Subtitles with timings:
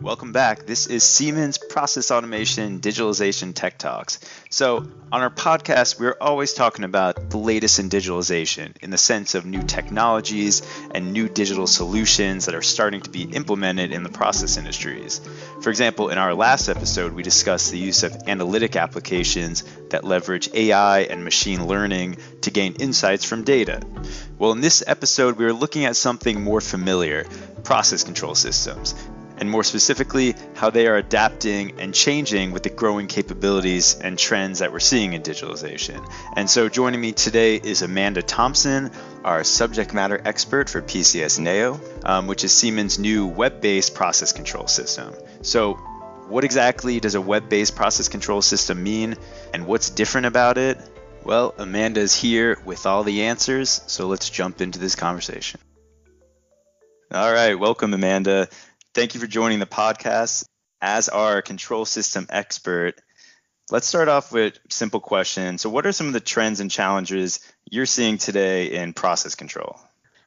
[0.00, 0.64] Welcome back.
[0.64, 4.20] This is Siemens Process Automation Digitalization Tech Talks.
[4.48, 9.34] So, on our podcast, we're always talking about the latest in digitalization in the sense
[9.34, 14.08] of new technologies and new digital solutions that are starting to be implemented in the
[14.08, 15.20] process industries.
[15.62, 20.48] For example, in our last episode, we discussed the use of analytic applications that leverage
[20.54, 23.82] AI and machine learning to gain insights from data.
[24.38, 27.24] Well, in this episode, we are looking at something more familiar
[27.64, 28.94] process control systems
[29.38, 34.58] and more specifically, how they are adapting and changing with the growing capabilities and trends
[34.58, 36.06] that we're seeing in digitalization.
[36.36, 38.90] And so, joining me today is Amanda Thompson,
[39.24, 44.32] our subject matter expert for PCS Neo, um, which is Siemens' new web based process
[44.32, 45.14] control system.
[45.42, 45.74] So,
[46.28, 49.16] what exactly does a web based process control system mean,
[49.54, 50.78] and what's different about it?
[51.24, 55.60] Well, Amanda is here with all the answers, so let's jump into this conversation.
[57.10, 58.48] All right, welcome, Amanda.
[58.98, 60.44] Thank you for joining the podcast.
[60.80, 63.00] As our control system expert,
[63.70, 65.56] let's start off with simple question.
[65.58, 67.38] So, what are some of the trends and challenges
[67.70, 69.78] you're seeing today in process control?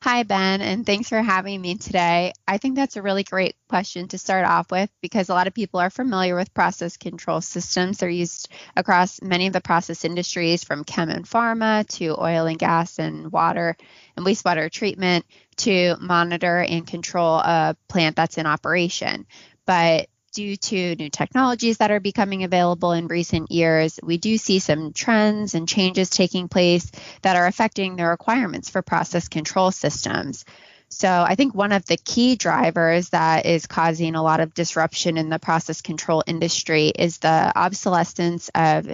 [0.03, 2.33] Hi, Ben, and thanks for having me today.
[2.47, 5.53] I think that's a really great question to start off with because a lot of
[5.53, 7.99] people are familiar with process control systems.
[7.99, 12.57] They're used across many of the process industries from chem and pharma to oil and
[12.57, 13.77] gas and water
[14.17, 15.23] and wastewater treatment
[15.57, 19.27] to monitor and control a plant that's in operation.
[19.67, 24.59] But due to new technologies that are becoming available in recent years, we do see
[24.59, 30.45] some trends and changes taking place that are affecting the requirements for process control systems.
[30.89, 35.17] So, I think one of the key drivers that is causing a lot of disruption
[35.17, 38.93] in the process control industry is the obsolescence of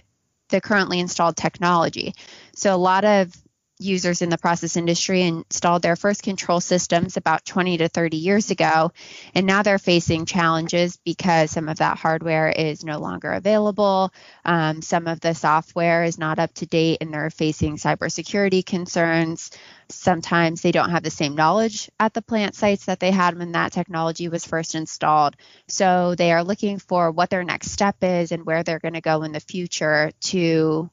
[0.50, 2.14] the currently installed technology.
[2.56, 3.34] So, a lot of
[3.80, 8.52] users in the process industry installed their first control systems about 20 to 30 years
[8.52, 8.92] ago.
[9.36, 14.12] And now they're facing challenges because some of that hardware is no longer available.
[14.46, 19.52] Um, some of the software is not up to date and they're facing cybersecurity concerns.
[19.90, 23.54] Sometimes they don't have the same knowledge at the plant sites that they had when
[23.54, 25.36] that technology was first installed.
[25.68, 29.02] So they are looking for what their next step is and where they're going to
[29.02, 30.90] go in the future to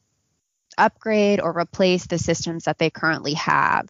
[0.79, 3.89] upgrade or replace the systems that they currently have.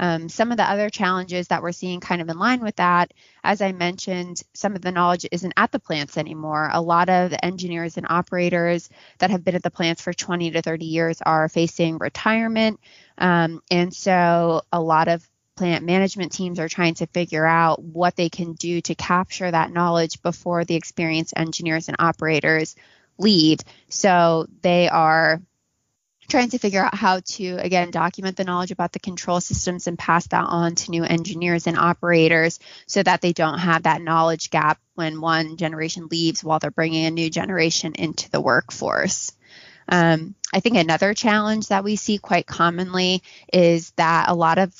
[0.00, 3.12] Um, some of the other challenges that we're seeing kind of in line with that,
[3.42, 6.70] as I mentioned, some of the knowledge isn't at the plants anymore.
[6.72, 8.88] A lot of engineers and operators
[9.18, 12.78] that have been at the plants for 20 to 30 years are facing retirement.
[13.16, 18.14] Um, and so a lot of plant management teams are trying to figure out what
[18.14, 22.76] they can do to capture that knowledge before the experienced engineers and operators
[23.18, 23.58] leave.
[23.88, 25.42] So they are
[26.28, 29.98] trying to figure out how to again document the knowledge about the control systems and
[29.98, 34.50] pass that on to new engineers and operators so that they don't have that knowledge
[34.50, 39.32] gap when one generation leaves while they're bringing a new generation into the workforce.
[39.88, 43.22] Um, I think another challenge that we see quite commonly
[43.52, 44.74] is that a lot of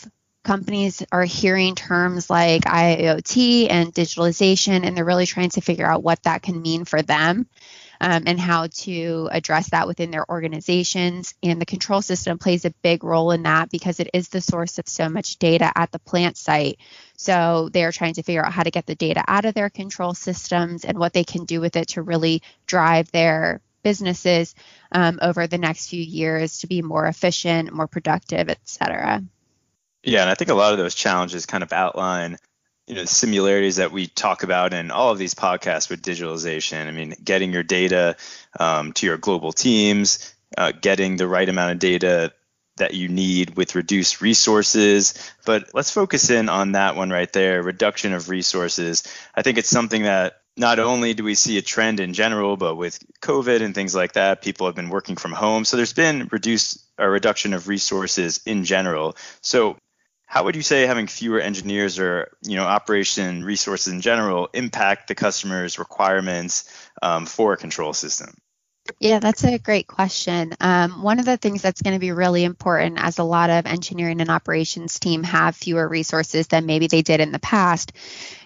[0.44, 6.03] companies are hearing terms like IoT and digitalization, and they're really trying to figure out
[6.03, 7.47] what that can mean for them
[8.00, 11.34] um, and how to address that within their organizations.
[11.42, 14.78] And the control system plays a big role in that because it is the source
[14.78, 16.78] of so much data at the plant site.
[17.16, 20.14] So they're trying to figure out how to get the data out of their control
[20.14, 24.54] systems and what they can do with it to really drive their businesses
[24.92, 29.22] um, over the next few years to be more efficient, more productive, et cetera.
[30.03, 32.38] Yeah, and I think a lot of those challenges kind of outline
[32.88, 36.87] you know similarities that we talk about in all of these podcasts with digitalization.
[36.87, 38.16] I mean, getting your data
[38.59, 42.32] um, to your global teams, uh, getting the right amount of data
[42.78, 45.32] that you need with reduced resources.
[45.44, 49.03] But let's focus in on that one right there reduction of resources.
[49.34, 52.76] I think it's something that not only do we see a trend in general, but
[52.76, 55.65] with COVID and things like that, people have been working from home.
[55.65, 59.16] So there's been reduced a reduction of resources in general.
[59.41, 59.76] So
[60.28, 65.09] how would you say having fewer engineers or you know operation resources in general impact
[65.09, 68.37] the customer's requirements um, for a control system
[68.99, 70.55] yeah, that's a great question.
[70.61, 73.67] Um, one of the things that's going to be really important as a lot of
[73.67, 77.93] engineering and operations team have fewer resources than maybe they did in the past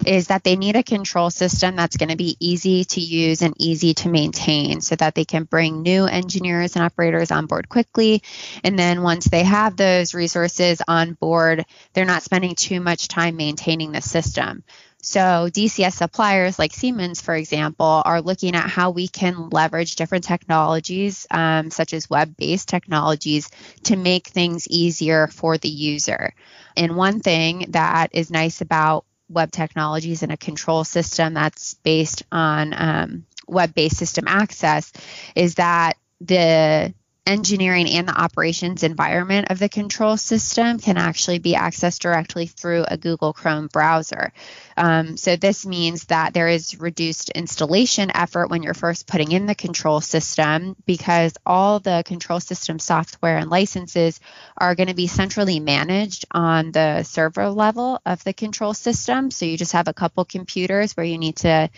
[0.04, 3.54] is that they need a control system that's going to be easy to use and
[3.58, 8.22] easy to maintain so that they can bring new engineers and operators on board quickly.
[8.64, 13.36] And then once they have those resources on board, they're not spending too much time
[13.36, 14.64] maintaining the system.
[15.04, 20.22] So, DCS suppliers like Siemens, for example, are looking at how we can leverage different
[20.22, 23.50] technologies, um, such as web based technologies,
[23.84, 26.32] to make things easier for the user.
[26.76, 32.22] And one thing that is nice about web technologies and a control system that's based
[32.30, 34.92] on um, web based system access
[35.34, 36.94] is that the
[37.26, 42.84] engineering and the operations environment of the control system can actually be accessed directly through
[42.88, 44.32] a Google Chrome browser.
[44.76, 49.46] Um, so this means that there is reduced installation effort when you're first putting in
[49.46, 54.18] the control system because all the control system software and licenses
[54.56, 59.30] are going to be centrally managed on the server level of the control system.
[59.30, 61.70] So you just have a couple computers where you need to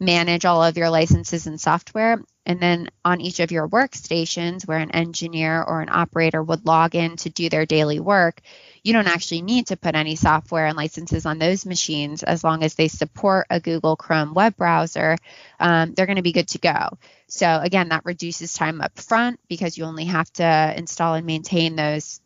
[0.00, 2.20] manage all of your licenses and software.
[2.46, 6.94] And then on each of your workstations, where an engineer or an operator would log
[6.94, 8.42] in to do their daily work,
[8.82, 12.62] you don't actually need to put any software and licenses on those machines as long
[12.62, 15.16] as they support a Google Chrome web browser.
[15.58, 16.98] Um, they're going to be good to go.
[17.26, 21.76] So, again, that reduces time up front because you only have to install and maintain
[21.76, 22.20] those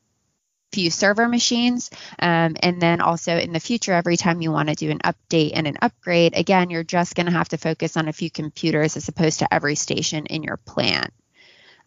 [0.72, 1.90] few server machines.
[2.18, 5.52] Um, and then also in the future, every time you want to do an update
[5.54, 8.96] and an upgrade, again, you're just going to have to focus on a few computers
[8.96, 11.12] as opposed to every station in your plant.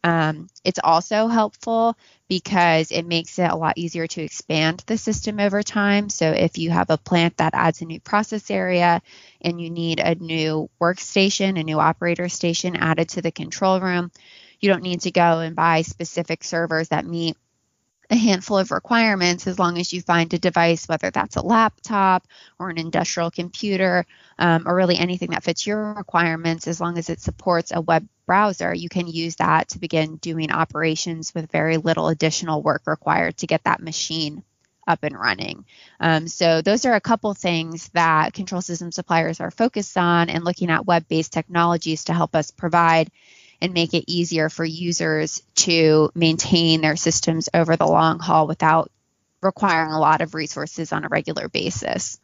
[0.03, 1.95] Um, it's also helpful
[2.27, 6.09] because it makes it a lot easier to expand the system over time.
[6.09, 9.01] So if you have a plant that adds a new process area
[9.41, 14.11] and you need a new workstation, a new operator station added to the control room,
[14.59, 17.37] you don't need to go and buy specific servers that meet
[18.11, 22.27] a handful of requirements as long as you find a device, whether that's a laptop
[22.59, 24.05] or an industrial computer,
[24.37, 28.05] um, or really anything that fits your requirements, as long as it supports a web
[28.25, 33.37] browser, you can use that to begin doing operations with very little additional work required
[33.37, 34.43] to get that machine
[34.87, 35.63] up and running.
[35.99, 40.43] Um, so those are a couple things that control system suppliers are focused on and
[40.43, 43.09] looking at web-based technologies to help us provide
[43.61, 48.91] and make it easier for users to maintain their systems over the long haul without
[49.41, 52.19] requiring a lot of resources on a regular basis.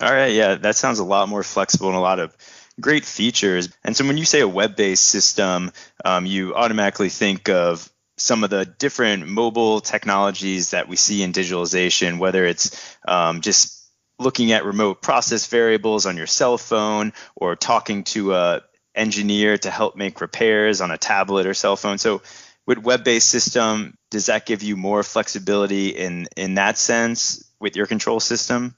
[0.00, 2.36] All right, yeah, that sounds a lot more flexible and a lot of
[2.80, 3.68] great features.
[3.84, 5.72] And so when you say a web based system,
[6.04, 11.32] um, you automatically think of some of the different mobile technologies that we see in
[11.32, 13.88] digitalization, whether it's um, just
[14.18, 18.62] looking at remote process variables on your cell phone or talking to a
[18.94, 21.98] engineer to help make repairs on a tablet or cell phone.
[21.98, 22.22] So
[22.66, 27.86] with web-based system, does that give you more flexibility in in that sense with your
[27.86, 28.76] control system?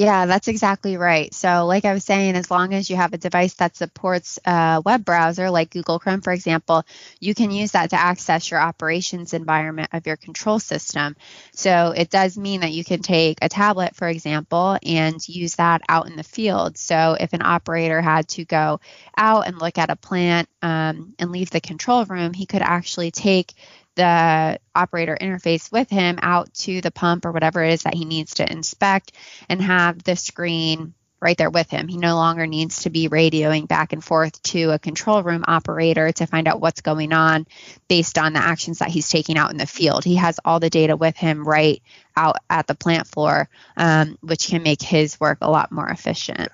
[0.00, 1.34] Yeah, that's exactly right.
[1.34, 4.80] So, like I was saying, as long as you have a device that supports a
[4.82, 6.84] web browser like Google Chrome, for example,
[7.20, 11.16] you can use that to access your operations environment of your control system.
[11.52, 15.82] So, it does mean that you can take a tablet, for example, and use that
[15.86, 16.78] out in the field.
[16.78, 18.80] So, if an operator had to go
[19.18, 23.10] out and look at a plant um, and leave the control room, he could actually
[23.10, 23.52] take
[24.00, 28.06] the operator interface with him out to the pump or whatever it is that he
[28.06, 29.12] needs to inspect
[29.50, 31.86] and have the screen right there with him.
[31.86, 36.12] He no longer needs to be radioing back and forth to a control room operator
[36.12, 37.46] to find out what's going on
[37.88, 40.02] based on the actions that he's taking out in the field.
[40.02, 41.82] He has all the data with him right
[42.16, 46.48] out at the plant floor, um, which can make his work a lot more efficient.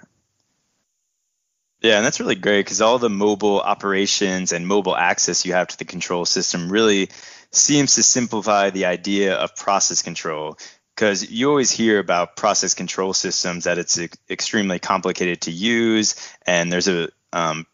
[1.80, 5.68] Yeah, and that's really great because all the mobile operations and mobile access you have
[5.68, 7.10] to the control system really
[7.50, 10.58] seems to simplify the idea of process control
[10.94, 13.98] because you always hear about process control systems that it's
[14.30, 16.14] extremely complicated to use
[16.46, 17.66] and there's a um,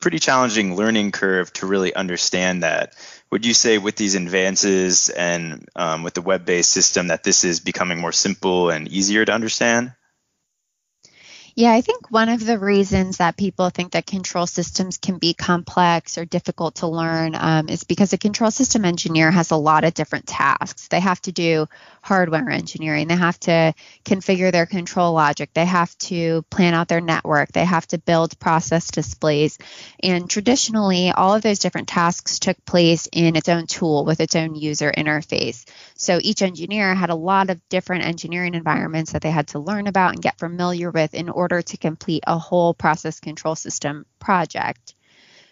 [0.00, 2.94] pretty challenging learning curve to really understand that.
[3.30, 7.60] Would you say with these advances and um, with the web-based system that this is
[7.60, 9.92] becoming more simple and easier to understand
[11.58, 15.34] yeah, I think one of the reasons that people think that control systems can be
[15.34, 19.82] complex or difficult to learn um, is because a control system engineer has a lot
[19.82, 20.86] of different tasks.
[20.86, 21.66] They have to do
[22.00, 23.74] hardware engineering, they have to
[24.04, 28.38] configure their control logic, they have to plan out their network, they have to build
[28.38, 29.58] process displays.
[30.00, 34.36] And traditionally, all of those different tasks took place in its own tool with its
[34.36, 35.64] own user interface.
[35.96, 39.88] So each engineer had a lot of different engineering environments that they had to learn
[39.88, 44.94] about and get familiar with in order to complete a whole process control system project.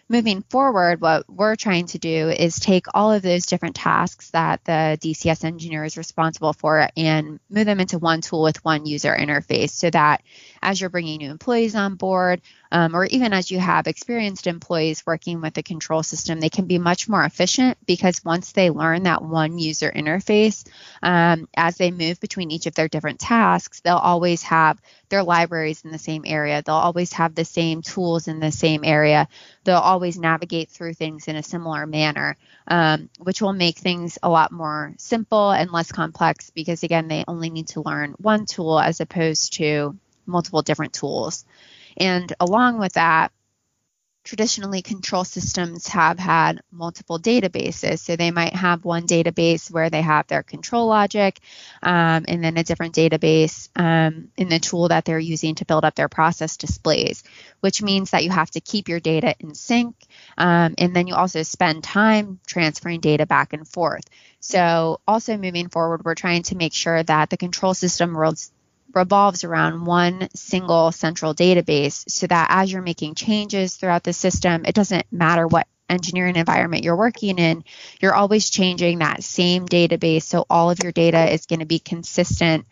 [0.09, 4.63] Moving forward, what we're trying to do is take all of those different tasks that
[4.63, 9.13] the DCS engineer is responsible for and move them into one tool with one user
[9.13, 10.21] interface so that
[10.67, 12.41] as you're bringing new employees on board,
[12.73, 16.65] um, or even as you have experienced employees working with the control system, they can
[16.65, 20.67] be much more efficient because once they learn that one user interface,
[21.01, 25.85] um, as they move between each of their different tasks, they'll always have their libraries
[25.85, 26.61] in the same area.
[26.61, 29.29] They'll always have the same tools in the same area.
[29.63, 32.35] They'll always navigate through things in a similar manner,
[32.67, 37.23] um, which will make things a lot more simple and less complex because, again, they
[37.25, 39.95] only need to learn one tool as opposed to
[40.27, 41.45] multiple different tools.
[41.97, 43.31] And along with that,
[44.27, 47.99] traditionally control systems have had multiple databases.
[47.99, 51.39] So they might have one database where they have their control logic,
[51.81, 55.85] um, and then a different database um, in the tool that they're using to build
[55.85, 57.23] up their process displays,
[57.61, 59.95] which means that you have to keep your data in sync.
[60.37, 64.03] Um, and then you also spend time transferring data back and forth.
[64.41, 68.51] So, also moving forward, we're trying to make sure that the control system rules
[68.97, 74.65] revolves around one single central database so that as you're making changes throughout the system,
[74.65, 77.63] it doesn't matter what engineering environment you're working in,
[78.01, 80.23] you're always changing that same database.
[80.23, 82.65] So all of your data is going to be consistent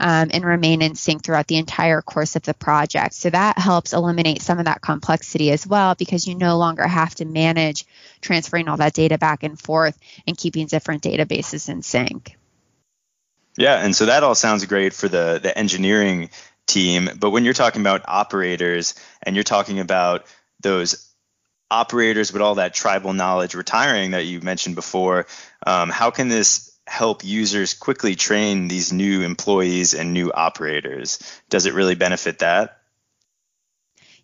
[0.00, 3.14] um, and remain in sync throughout the entire course of the project.
[3.14, 7.14] So that helps eliminate some of that complexity as well because you no longer have
[7.16, 7.84] to manage
[8.20, 12.36] transferring all that data back and forth and keeping different databases in sync.
[13.56, 16.30] Yeah, and so that all sounds great for the the engineering
[16.66, 20.26] team, but when you're talking about operators and you're talking about
[20.62, 21.12] those
[21.70, 25.26] operators with all that tribal knowledge retiring that you mentioned before,
[25.66, 31.18] um, how can this help users quickly train these new employees and new operators?
[31.48, 32.81] Does it really benefit that?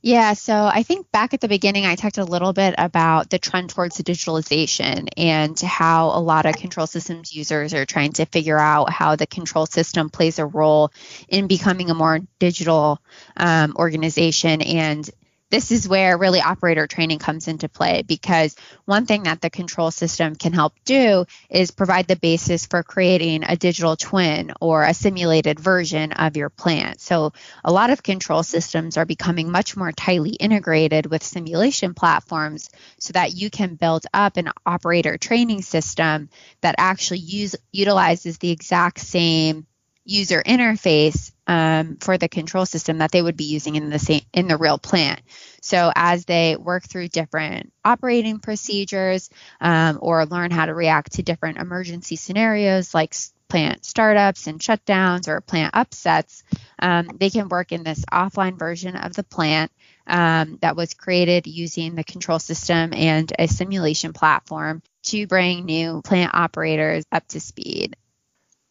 [0.01, 3.39] Yeah, so I think back at the beginning, I talked a little bit about the
[3.41, 8.59] trend towards digitalization and how a lot of control systems users are trying to figure
[8.59, 10.93] out how the control system plays a role
[11.29, 13.03] in becoming a more digital
[13.37, 14.63] um, organization.
[14.63, 15.09] And
[15.51, 19.91] this is where really operator training comes into play because one thing that the control
[19.91, 24.95] system can help do is provide the basis for creating a digital twin or a
[24.95, 27.01] simulated version of your plant.
[27.01, 27.33] So
[27.65, 33.13] a lot of control systems are becoming much more tightly integrated with simulation platforms so
[33.13, 36.29] that you can build up an operator training system
[36.61, 39.67] that actually use utilizes the exact same
[40.05, 44.21] user interface um, for the control system that they would be using in the same
[44.33, 45.21] in the real plant.
[45.63, 51.23] So as they work through different operating procedures um, or learn how to react to
[51.23, 53.15] different emergency scenarios like
[53.49, 56.45] plant startups and shutdowns or plant upsets,
[56.79, 59.73] um, they can work in this offline version of the plant
[60.07, 66.03] um, that was created using the control system and a simulation platform to bring new
[66.03, 67.97] plant operators up to speed.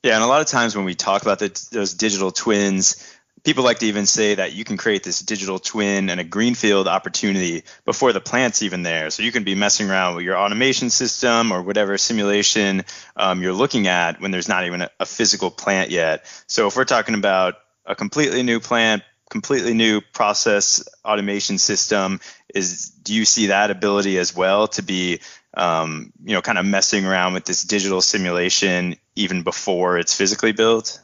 [0.04, 3.04] Yeah, and a lot of times when we talk about the, those digital twins,
[3.44, 6.88] people like to even say that you can create this digital twin and a greenfield
[6.88, 9.10] opportunity before the plant's even there.
[9.10, 12.84] So you can be messing around with your automation system or whatever simulation
[13.16, 16.26] um, you're looking at when there's not even a, a physical plant yet.
[16.48, 22.20] So if we're talking about a completely new plant, completely new process automation system,
[22.54, 25.22] is do you see that ability as well to be
[25.56, 30.52] um, you know, kind of messing around with this digital simulation even before it's physically
[30.52, 31.00] built?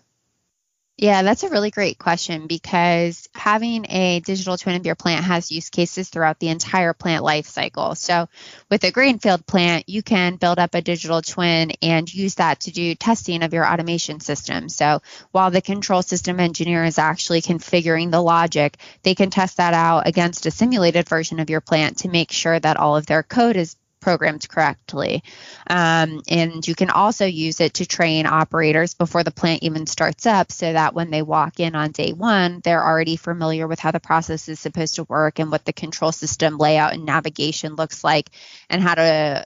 [0.95, 5.51] Yeah, that's a really great question because having a digital twin of your plant has
[5.51, 7.95] use cases throughout the entire plant life cycle.
[7.95, 8.29] So,
[8.69, 12.71] with a greenfield plant, you can build up a digital twin and use that to
[12.71, 14.69] do testing of your automation system.
[14.69, 19.73] So, while the control system engineer is actually configuring the logic, they can test that
[19.73, 23.23] out against a simulated version of your plant to make sure that all of their
[23.23, 25.23] code is programmed correctly.
[25.67, 30.25] Um, and you can also use it to train operators before the plant even starts
[30.25, 33.91] up so that when they walk in on day one, they're already familiar with how
[33.91, 38.03] the process is supposed to work and what the control system layout and navigation looks
[38.03, 38.29] like
[38.69, 39.45] and how to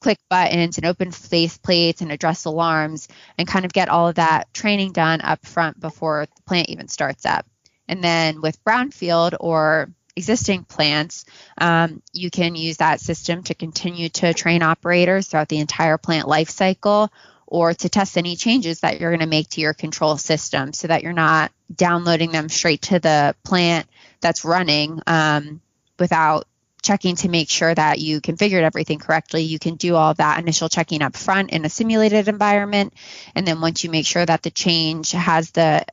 [0.00, 4.14] click buttons and open face plates and address alarms and kind of get all of
[4.14, 7.46] that training done up front before the plant even starts up.
[7.88, 11.24] And then with brownfield or existing plants,
[11.58, 16.28] um, you can use that system to continue to train operators throughout the entire plant
[16.28, 17.10] life cycle
[17.46, 20.88] or to test any changes that you're going to make to your control system so
[20.88, 23.86] that you're not downloading them straight to the plant
[24.20, 25.60] that's running um,
[25.98, 26.46] without
[26.82, 29.42] checking to make sure that you configured everything correctly.
[29.42, 32.92] You can do all that initial checking up front in a simulated environment.
[33.34, 35.86] And then once you make sure that the change has the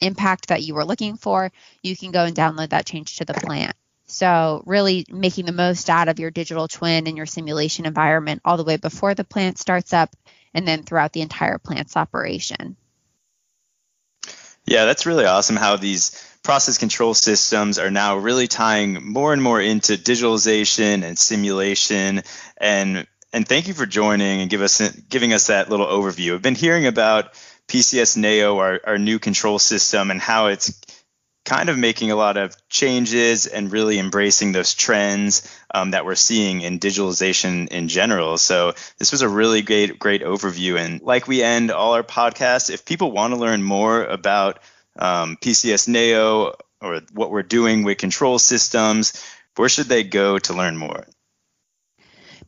[0.00, 1.50] impact that you were looking for,
[1.82, 3.74] you can go and download that change to the plant.
[4.08, 8.56] So, really making the most out of your digital twin and your simulation environment all
[8.56, 10.14] the way before the plant starts up
[10.54, 12.76] and then throughout the entire plant's operation.
[14.64, 19.42] Yeah, that's really awesome how these process control systems are now really tying more and
[19.42, 22.22] more into digitalization and simulation
[22.56, 26.34] and and thank you for joining and give us giving us that little overview.
[26.34, 27.34] I've been hearing about
[27.68, 30.80] PCS Neo, our, our new control system, and how it's
[31.46, 36.16] kind of making a lot of changes and really embracing those trends um, that we're
[36.16, 38.36] seeing in digitalization in general.
[38.36, 40.76] So this was a really great, great overview.
[40.76, 44.58] And like we end all our podcasts, if people want to learn more about
[44.98, 50.52] um, PCS Neo or what we're doing with control systems, where should they go to
[50.52, 51.06] learn more?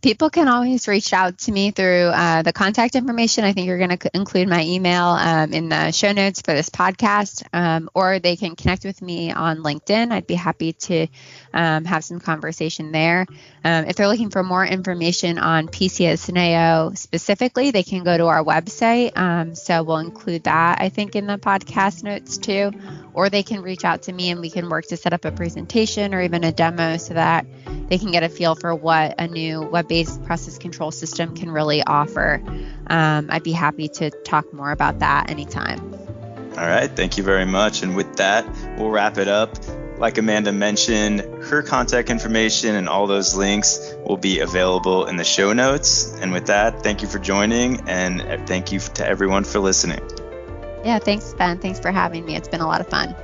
[0.01, 3.43] People can always reach out to me through uh, the contact information.
[3.45, 6.71] I think you're going to include my email um, in the show notes for this
[6.71, 10.13] podcast, um, or they can connect with me on LinkedIn.
[10.13, 11.09] I'd be happy to
[11.53, 13.27] um, have some conversation there.
[13.65, 18.27] Um, if they're looking for more information on PCS Neo specifically, they can go to
[18.27, 19.19] our website.
[19.19, 22.71] Um, so we'll include that, I think, in the podcast notes too.
[23.15, 25.33] Or they can reach out to me and we can work to set up a
[25.33, 27.47] presentation or even a demo so that
[27.89, 31.51] they can get a feel for what a new web based process control system can
[31.51, 32.43] really offer.
[32.87, 35.95] Um, I'd be happy to talk more about that anytime.
[36.57, 36.91] All right.
[36.91, 37.83] Thank you very much.
[37.83, 38.45] And with that,
[38.79, 39.57] we'll wrap it up.
[39.99, 45.25] Like Amanda mentioned, her contact information and all those links will be available in the
[45.25, 46.13] show notes.
[46.21, 50.01] And with that, thank you for joining and thank you to everyone for listening.
[50.85, 51.59] Yeah, thanks, Ben.
[51.59, 52.37] Thanks for having me.
[52.37, 53.15] It's been a lot of fun.